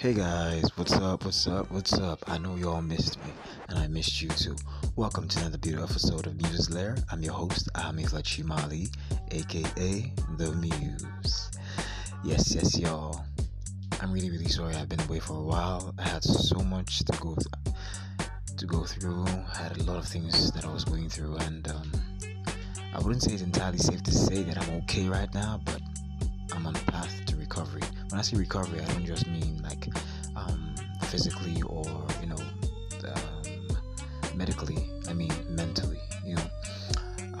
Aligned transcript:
Hey 0.00 0.14
guys, 0.14 0.62
what's 0.76 0.92
up? 0.92 1.24
What's 1.24 1.48
up? 1.48 1.72
What's 1.72 1.92
up? 1.94 2.22
I 2.28 2.38
know 2.38 2.54
you 2.54 2.70
all 2.70 2.80
missed 2.80 3.18
me, 3.24 3.32
and 3.68 3.80
I 3.80 3.88
missed 3.88 4.22
you 4.22 4.28
too. 4.28 4.54
Welcome 4.94 5.26
to 5.26 5.40
another 5.40 5.58
beautiful 5.58 5.90
episode 5.90 6.28
of 6.28 6.36
Muse 6.40 6.70
Lair. 6.70 6.96
I'm 7.10 7.20
your 7.20 7.32
host, 7.32 7.68
Ahmed 7.74 8.06
Lachimali, 8.10 8.94
aka 9.32 10.12
The 10.36 10.52
Muse. 10.52 11.50
Yes, 12.22 12.54
yes, 12.54 12.78
y'all. 12.78 13.24
I'm 14.00 14.12
really, 14.12 14.30
really 14.30 14.46
sorry 14.46 14.76
I've 14.76 14.88
been 14.88 15.00
away 15.00 15.18
for 15.18 15.32
a 15.32 15.42
while. 15.42 15.92
I 15.98 16.08
had 16.08 16.22
so 16.22 16.60
much 16.60 17.00
to 17.00 17.18
go 17.18 17.34
th- 17.34 18.28
to 18.56 18.66
go 18.66 18.84
through. 18.84 19.26
I 19.26 19.56
had 19.56 19.78
a 19.78 19.82
lot 19.82 19.96
of 19.96 20.06
things 20.06 20.52
that 20.52 20.64
I 20.64 20.72
was 20.72 20.84
going 20.84 21.08
through, 21.08 21.38
and 21.38 21.66
um, 21.72 21.90
I 22.94 22.98
wouldn't 22.98 23.24
say 23.24 23.32
it's 23.32 23.42
entirely 23.42 23.78
safe 23.78 24.04
to 24.04 24.12
say 24.12 24.44
that 24.44 24.58
I'm 24.62 24.76
okay 24.82 25.08
right 25.08 25.34
now, 25.34 25.60
but 25.64 25.80
I'm 26.54 26.64
on 26.68 26.76
a 26.76 26.90
path 26.92 27.24
to 27.26 27.36
recovery. 27.36 27.82
When 28.10 28.20
I 28.20 28.22
say 28.22 28.36
recovery, 28.36 28.80
I 28.80 28.84
don't 28.92 29.04
just 29.04 29.26
mean 29.26 29.57
like 29.68 29.88
um, 30.36 30.74
physically 31.04 31.62
or 31.62 31.84
you 32.20 32.28
know 32.28 32.42
um, 33.04 33.78
medically. 34.34 34.78
I 35.08 35.12
mean 35.12 35.32
mentally. 35.48 36.00
You 36.24 36.36
know, 36.36 36.48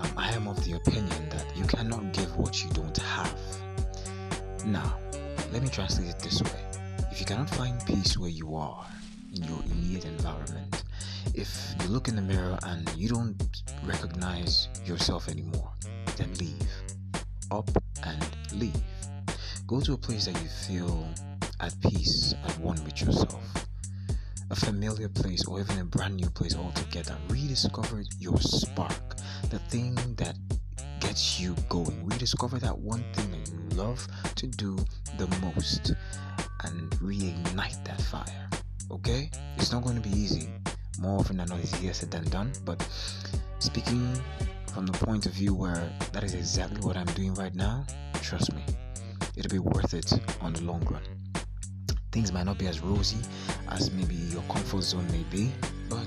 um, 0.00 0.12
I 0.16 0.32
am 0.32 0.48
of 0.48 0.62
the 0.64 0.74
opinion 0.74 1.28
that 1.30 1.46
you 1.56 1.64
cannot 1.64 2.12
give 2.12 2.36
what 2.36 2.64
you 2.64 2.70
don't 2.70 2.96
have. 2.96 3.34
Now, 4.64 4.96
let 5.52 5.62
me 5.62 5.68
translate 5.68 6.08
it 6.08 6.18
this 6.20 6.42
way: 6.42 6.60
If 7.10 7.20
you 7.20 7.26
cannot 7.26 7.50
find 7.50 7.74
peace 7.86 8.16
where 8.18 8.30
you 8.30 8.54
are 8.54 8.86
in 9.34 9.42
your 9.44 9.60
immediate 9.70 10.06
environment, 10.06 10.84
if 11.34 11.50
you 11.82 11.88
look 11.88 12.08
in 12.08 12.16
the 12.16 12.22
mirror 12.22 12.58
and 12.64 12.88
you 12.96 13.08
don't 13.08 13.36
recognize 13.84 14.68
yourself 14.84 15.28
anymore, 15.28 15.70
then 16.16 16.32
leave. 16.34 16.68
Up 17.50 17.70
and 18.04 18.28
leave. 18.52 18.82
Go 19.66 19.80
to 19.80 19.92
a 19.94 19.96
place 19.96 20.26
that 20.26 20.40
you 20.42 20.48
feel 20.48 21.08
at 21.60 21.74
peace, 21.80 22.34
at 22.44 22.58
one 22.58 22.82
with 22.84 23.00
yourself. 23.00 23.66
A 24.50 24.56
familiar 24.56 25.08
place 25.08 25.46
or 25.46 25.60
even 25.60 25.78
a 25.78 25.84
brand 25.84 26.16
new 26.16 26.30
place 26.30 26.56
altogether. 26.56 27.16
Rediscover 27.28 28.02
your 28.18 28.38
spark, 28.38 29.16
the 29.50 29.58
thing 29.70 29.94
that 30.16 30.36
gets 31.00 31.40
you 31.40 31.54
going. 31.68 32.06
Rediscover 32.06 32.58
that 32.58 32.76
one 32.78 33.04
thing 33.12 33.30
that 33.30 33.50
you 33.50 33.76
love 33.76 34.06
to 34.36 34.46
do 34.46 34.76
the 35.18 35.26
most 35.42 35.92
and 36.64 36.90
reignite 36.92 37.82
that 37.84 38.00
fire. 38.00 38.48
Okay? 38.90 39.30
It's 39.56 39.72
not 39.72 39.82
going 39.82 40.00
to 40.00 40.08
be 40.08 40.16
easy. 40.16 40.48
More 40.98 41.20
often 41.20 41.36
than 41.36 41.48
not, 41.48 41.60
it's 41.60 41.74
easier 41.74 41.92
said 41.92 42.10
than 42.10 42.24
done. 42.30 42.52
But 42.64 42.86
speaking 43.58 44.16
from 44.72 44.86
the 44.86 44.92
point 44.92 45.26
of 45.26 45.32
view 45.32 45.54
where 45.54 45.90
that 46.12 46.24
is 46.24 46.34
exactly 46.34 46.80
what 46.80 46.96
I'm 46.96 47.06
doing 47.06 47.34
right 47.34 47.54
now, 47.54 47.84
trust 48.14 48.52
me, 48.54 48.62
it'll 49.36 49.50
be 49.50 49.58
worth 49.58 49.94
it 49.94 50.12
on 50.40 50.52
the 50.54 50.62
long 50.62 50.84
run. 50.90 51.02
Things 52.10 52.32
might 52.32 52.44
not 52.44 52.58
be 52.58 52.66
as 52.66 52.80
rosy 52.80 53.18
as 53.68 53.90
maybe 53.92 54.14
your 54.14 54.42
comfort 54.42 54.82
zone 54.82 55.06
may 55.12 55.24
be, 55.30 55.52
but 55.90 56.06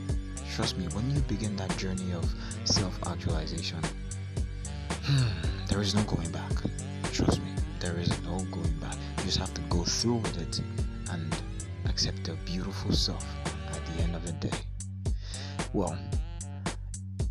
trust 0.56 0.78
me, 0.78 0.86
when 0.94 1.10
you 1.12 1.22
begin 1.22 1.56
that 1.58 1.76
journey 1.78 2.12
of 2.14 2.26
self 2.64 2.98
actualization, 3.08 3.80
hmm, 5.04 5.28
there 5.68 5.82
is 5.82 5.94
no 5.94 6.02
going 6.04 6.32
back. 6.32 6.52
Trust 7.14 7.40
me, 7.42 7.52
there 7.80 7.98
is 8.00 8.10
no 8.24 8.40
going 8.52 8.74
back. 8.80 8.96
You 9.20 9.26
just 9.26 9.38
have 9.38 9.54
to 9.54 9.62
go 9.70 9.84
through 9.84 10.16
with 10.16 10.42
it 10.42 10.62
and 11.12 11.36
accept 11.86 12.28
your 12.28 12.38
beautiful 12.46 12.94
self 12.94 13.26
at 13.46 13.86
the 13.86 14.04
end 14.04 14.16
of 14.16 14.26
the 14.26 14.34
day. 14.34 14.58
Well, 15.72 15.98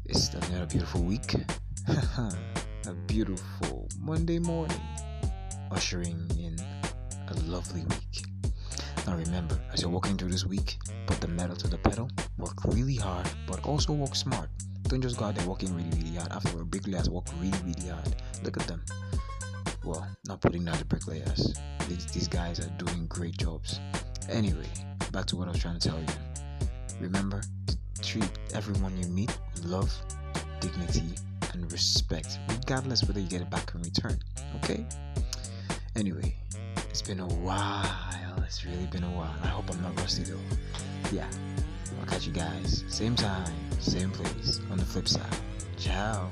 it's 0.05 0.33
another 0.33 0.67
beautiful 0.67 1.03
week. 1.03 1.35
a 1.89 2.95
beautiful 3.07 3.89
Monday 3.99 4.39
morning, 4.39 4.81
ushering 5.71 6.31
in 6.39 6.57
a 7.29 7.35
lovely 7.43 7.83
week. 7.83 8.40
Now 9.07 9.17
remember, 9.17 9.59
as 9.73 9.83
you're 9.83 9.91
walking 9.91 10.17
through 10.17 10.31
this 10.31 10.47
week, 10.47 10.79
put 11.07 11.21
the 11.21 11.29
metal 11.29 11.57
to 11.57 11.69
the 11.69 11.79
pedal, 11.79 12.09
work 12.39 12.65
really 12.65 12.97
hard, 12.97 13.29
but 13.47 13.65
also 13.65 13.93
work 13.93 14.15
smart. 14.15 14.49
Don't 14.85 15.01
just 15.01 15.19
go 15.19 15.27
out 15.27 15.37
there 15.37 15.47
working 15.49 15.75
really, 15.75 15.91
really 15.91 16.17
hard. 16.17 16.33
After 16.33 16.61
a 16.61 16.65
bricklayers 16.65 17.09
work 17.09 17.27
really, 17.39 17.59
really 17.65 17.89
hard. 17.89 18.15
Look 18.43 18.57
at 18.57 18.67
them. 18.67 18.83
Well, 19.85 20.07
not 20.27 20.41
putting 20.41 20.65
down 20.65 20.79
the 20.79 20.85
bricklayers. 20.85 21.55
These, 21.89 22.07
these 22.07 22.29
guys 22.29 22.61
are 22.61 22.71
doing 22.71 23.07
great 23.07 23.37
jobs. 23.39 23.81
Anyway, 24.29 24.69
back 25.13 25.27
to 25.27 25.37
what 25.37 25.49
I 25.49 25.53
was 25.53 25.61
trying 25.61 25.79
to 25.79 25.89
tell 25.89 25.99
you. 25.99 26.07
Remember 27.01 27.41
to 27.67 27.77
treat 28.03 28.31
everyone 28.55 28.97
you 28.99 29.09
meet 29.09 29.37
with 29.55 29.65
love, 29.65 29.93
dignity, 30.61 31.15
and 31.53 31.71
respect, 31.73 32.39
regardless 32.49 33.05
whether 33.05 33.21
you 33.21 33.29
get 33.29 33.41
it 33.41 33.51
back 33.51 33.73
in 33.75 33.83
return. 33.83 34.19
Okay? 34.57 34.85
Anyway, 35.97 36.35
it's 36.91 37.03
been 37.03 37.21
a 37.21 37.27
while. 37.27 38.10
It's 38.51 38.65
really 38.67 38.87
been 38.87 39.05
a 39.05 39.11
while. 39.11 39.33
I 39.45 39.47
hope 39.47 39.71
I'm 39.71 39.81
not 39.81 39.97
rusty 40.01 40.25
though. 40.25 40.37
Yeah. 41.13 41.29
I'll 42.01 42.07
catch 42.07 42.27
you 42.27 42.33
guys 42.33 42.83
same 42.89 43.15
time, 43.15 43.55
same 43.79 44.11
place 44.11 44.61
on 44.73 44.79
the 44.79 44.85
flip 44.85 45.07
side. 45.07 45.23
Ciao. 45.79 46.29